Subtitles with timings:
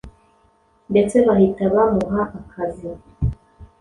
[0.91, 2.87] ndetse bahita bahamuha akazi,